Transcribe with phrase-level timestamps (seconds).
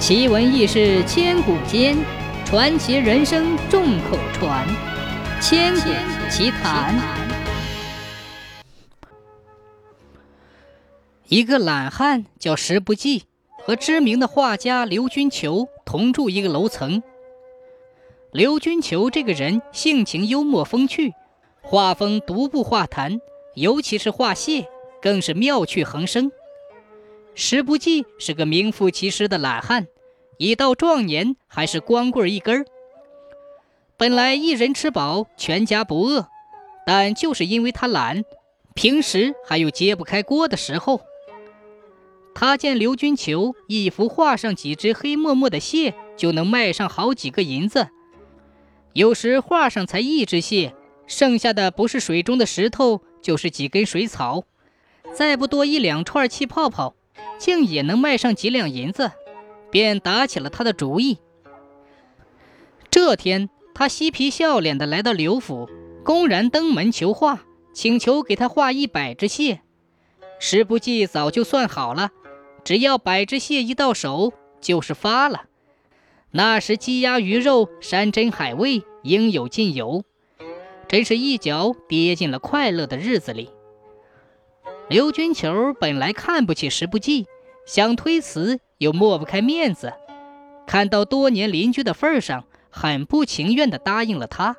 [0.00, 1.94] 奇闻异事千古间，
[2.46, 4.66] 传奇人生众口传。
[5.42, 5.90] 千古
[6.30, 6.98] 奇谈。
[11.28, 13.24] 一个懒汉叫石不济，
[13.58, 17.02] 和知名的画家刘君求同住一个楼层。
[18.32, 21.12] 刘君求这个人性情幽默风趣，
[21.60, 23.20] 画风独步画坛，
[23.54, 24.66] 尤其是画蟹，
[25.02, 26.32] 更是妙趣横生。
[27.34, 29.86] 石不济是个名副其实的懒汉，
[30.38, 32.66] 已到壮年还是光棍一根儿。
[33.96, 36.28] 本来一人吃饱，全家不饿，
[36.86, 38.24] 但就是因为他懒，
[38.74, 41.00] 平时还有揭不开锅的时候。
[42.34, 47.88] 他见刘君求一幅画上几只黑墨墨的蟹，就能卖上好几个银子。
[48.92, 50.74] 有时画上才一只蟹，
[51.06, 54.44] 剩下的不是水中的石头，就是几根水草，
[55.12, 56.94] 再不多一两串气泡泡。
[57.38, 59.12] 竟也能卖上几两银子，
[59.70, 61.18] 便打起了他的主意。
[62.90, 65.68] 这天，他嬉皮笑脸地来到刘府，
[66.04, 67.40] 公然登门求画，
[67.72, 69.60] 请求给他画一百只蟹。
[70.38, 72.10] 石不济早就算好了，
[72.64, 75.44] 只要百只蟹一到手，就是发了。
[76.32, 80.04] 那时鸡鸭鱼肉、山珍海味应有尽有，
[80.88, 83.50] 真是一脚跌进了快乐的日子里。
[84.90, 87.28] 刘君球本来看不起石不济，
[87.64, 89.92] 想推辞又抹不开面子，
[90.66, 94.56] 看到多年邻居的份上，很不情愿地答应了他，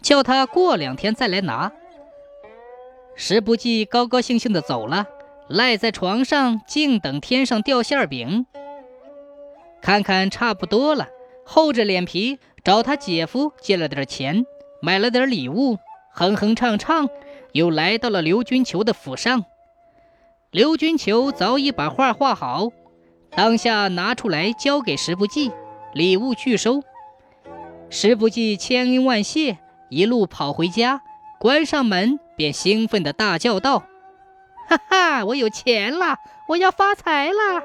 [0.00, 1.70] 叫他过两天再来拿。
[3.14, 5.06] 石不济高高兴兴地走了，
[5.48, 8.46] 赖在床上静等天上掉馅饼。
[9.82, 11.08] 看看差不多了，
[11.44, 14.46] 厚着脸皮找他姐夫借了点钱，
[14.80, 15.76] 买了点礼物，
[16.14, 17.10] 哼哼唱唱，
[17.52, 19.44] 又来到了刘君球的府上。
[20.50, 22.68] 刘君求早已把画画好，
[23.32, 25.52] 当下拿出来交给石不济，
[25.92, 26.82] 礼物拒收。
[27.90, 29.58] 石不济千恩万谢，
[29.90, 31.02] 一路跑回家，
[31.38, 33.84] 关上门便兴奋地大叫道
[34.70, 36.16] ：“哈哈，我有钱了，
[36.48, 37.62] 我要发财了！”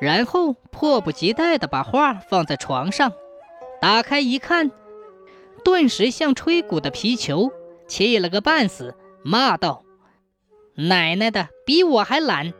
[0.00, 3.12] 然后迫不及待地把画放在床上，
[3.80, 4.70] 打开一看，
[5.64, 7.50] 顿时像吹鼓的皮球，
[7.88, 9.82] 气了个半死，骂道。
[10.88, 12.54] 奶奶的，比我还懒！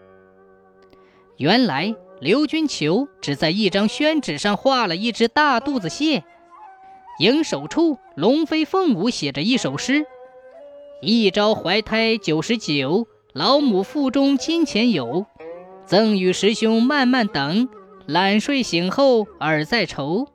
[1.38, 6.22] 原来刘君求只在一张宣纸上画了一只大肚子蟹，
[7.19, 10.04] 营首处龙飞凤舞写着一首诗
[11.00, 15.25] ：“一朝怀胎九十九，老母腹中金钱有。
[15.87, 17.69] 赠与师兄慢慢等，
[18.06, 20.28] 懒睡醒后耳在愁。”